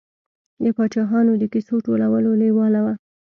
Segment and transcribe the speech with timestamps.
[0.63, 2.87] د پاچاهانو د کیسو ټولولو لېواله و.